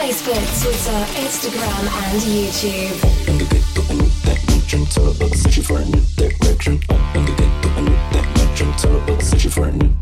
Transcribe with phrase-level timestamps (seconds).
[0.00, 2.96] Facebook, Twitter, Instagram, and YouTube.
[5.76, 7.40] A new direction, I'll get
[7.82, 8.72] new direction,
[9.50, 9.99] for a new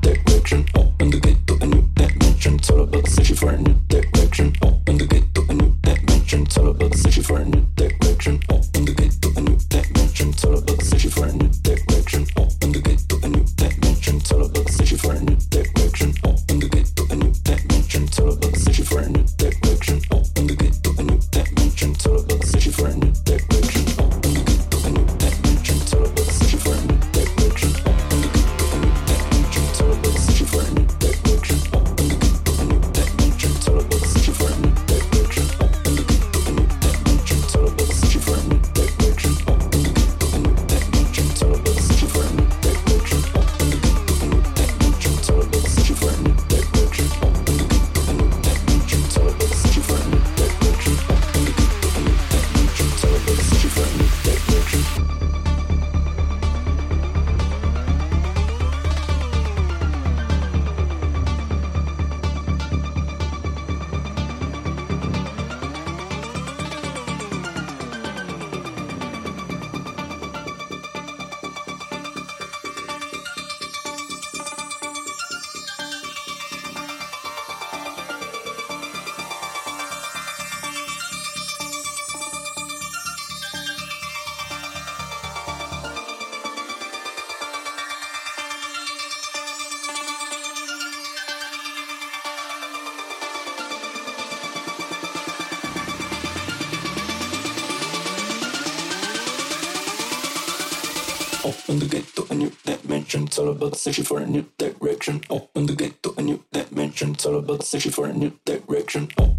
[101.68, 103.24] Open the gate to a new dimension.
[103.24, 105.20] It's all about searching for a new direction.
[105.28, 107.10] Open the gate to a new dimension.
[107.10, 109.10] It's all about searching for a new direction.
[109.18, 109.37] Open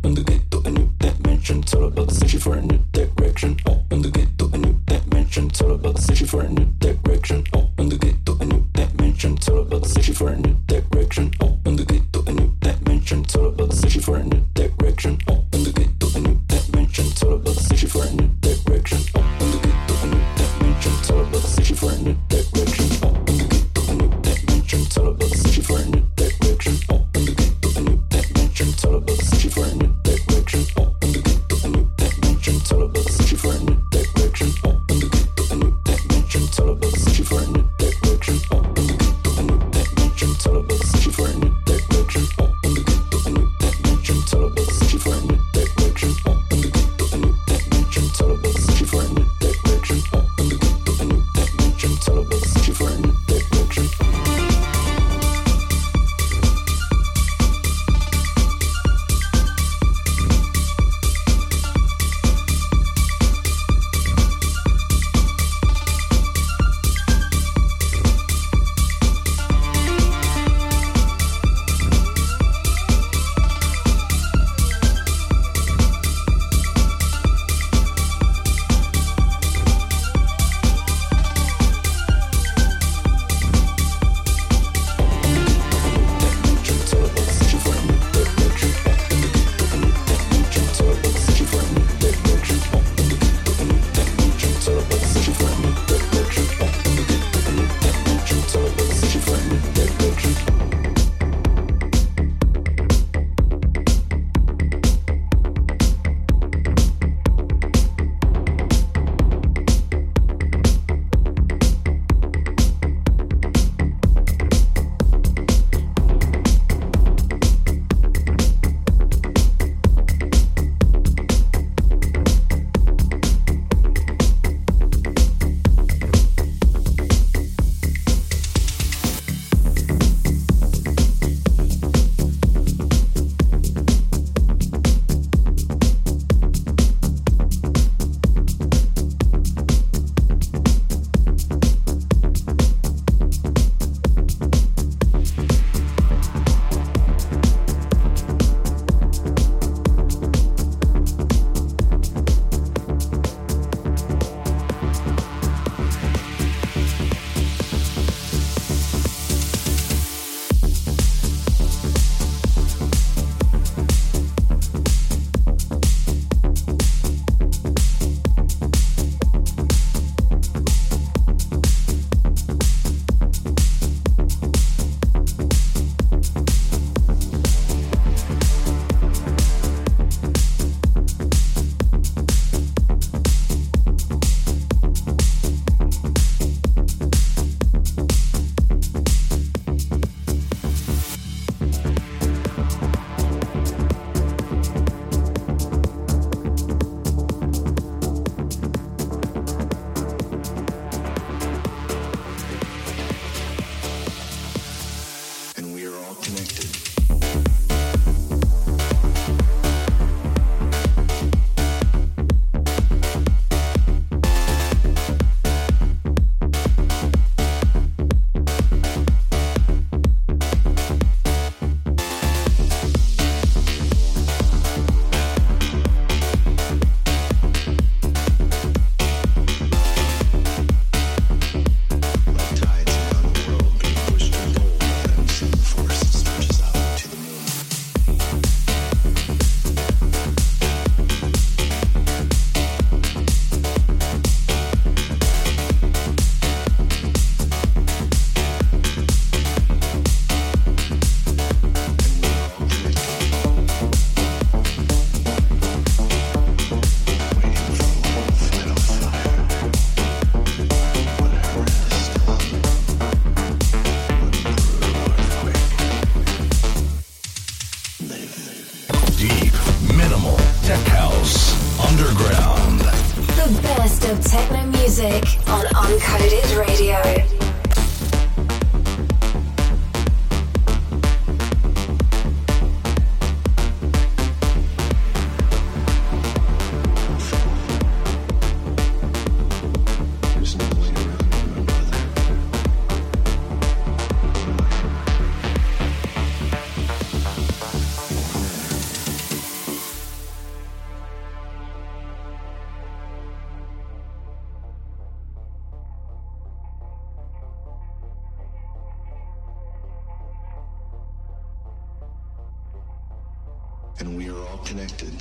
[313.99, 315.11] and we are all connected.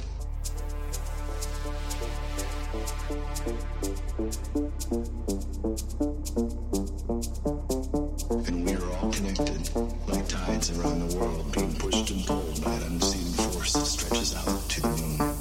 [8.46, 9.70] And we are all connected,
[10.06, 14.34] like tides around the world being pushed and pulled by an unseen force that stretches
[14.36, 15.37] out to the moon.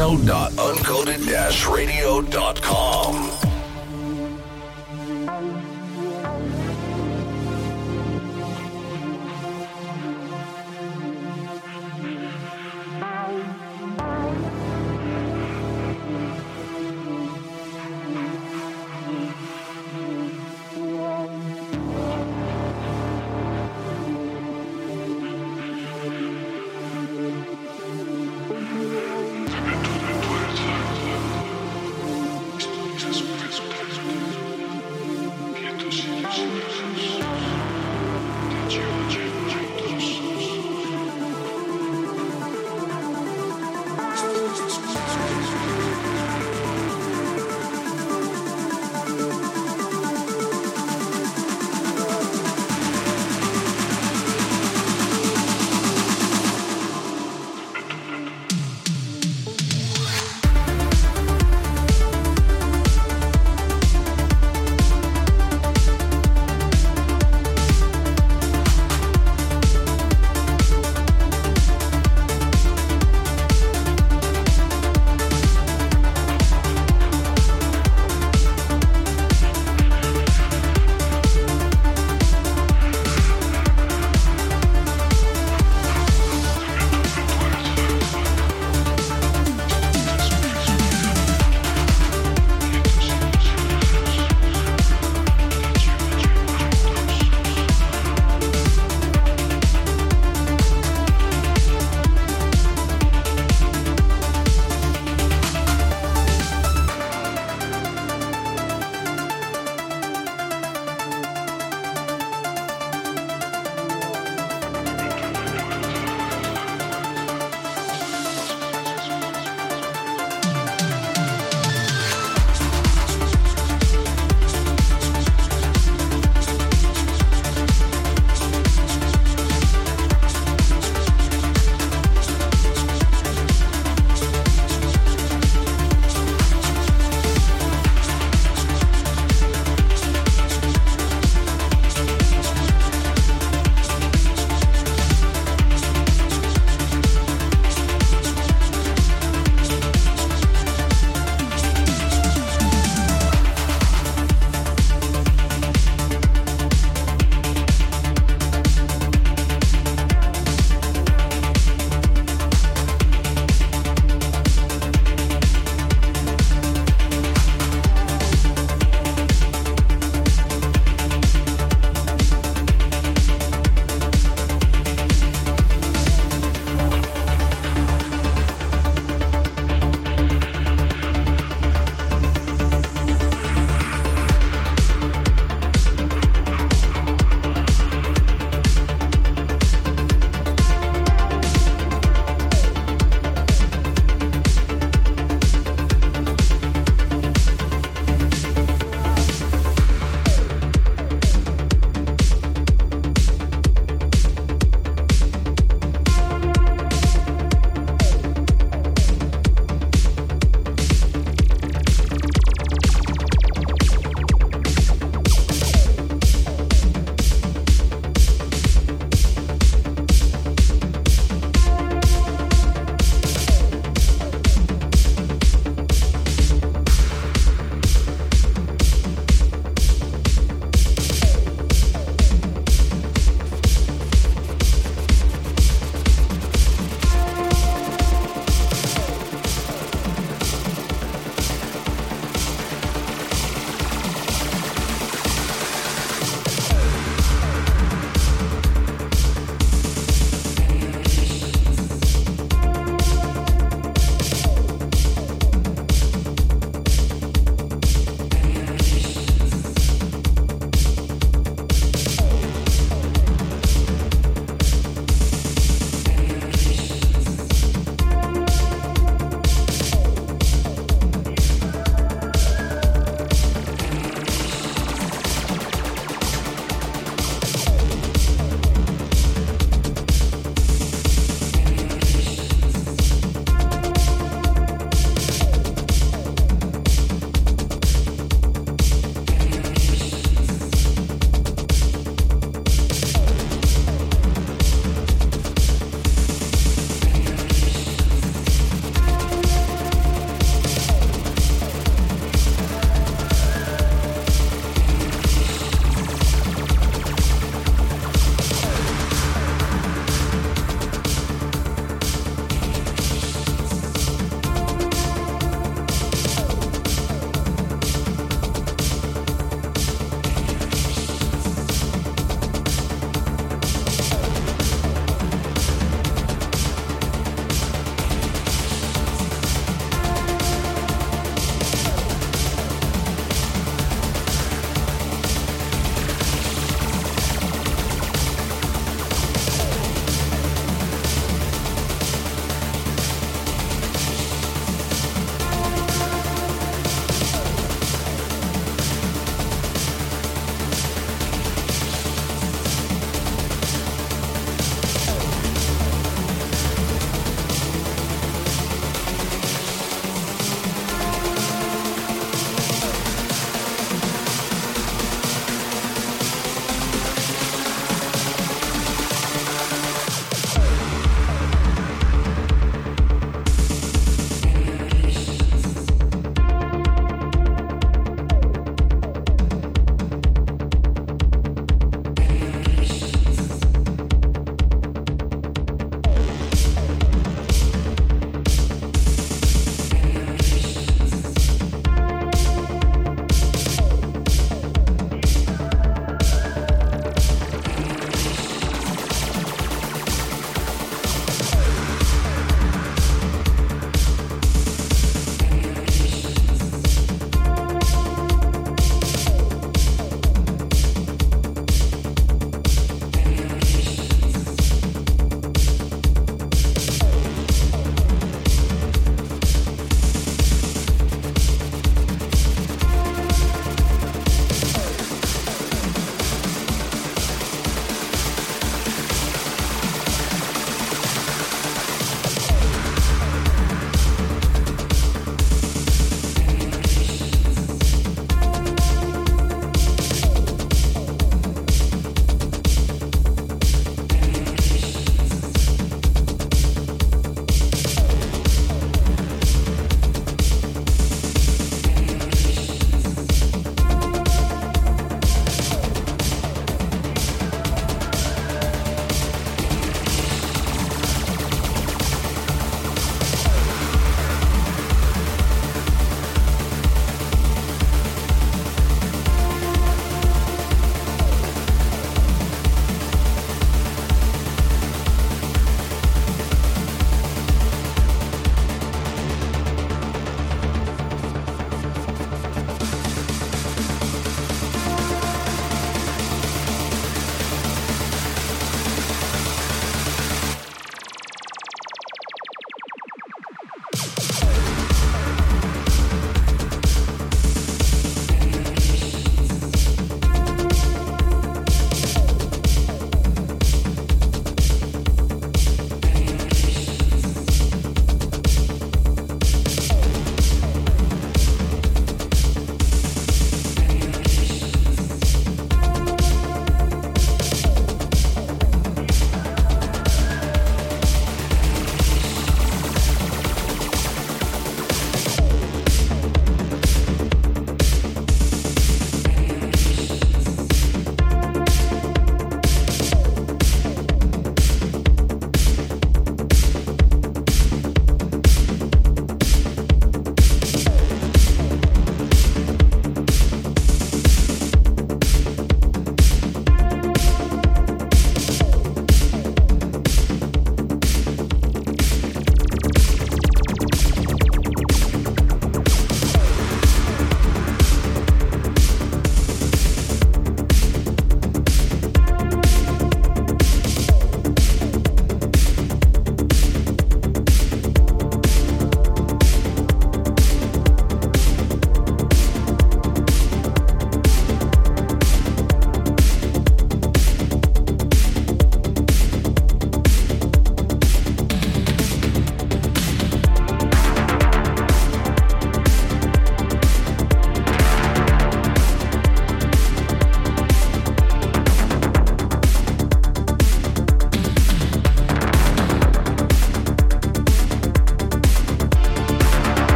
[0.00, 2.79] techno.uncoded-radio.com.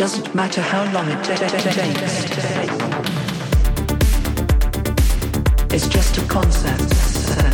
[0.00, 1.42] doesn't matter how long it takes.
[5.74, 6.80] It's just a concept.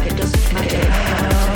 [0.07, 1.56] It doesn't matter how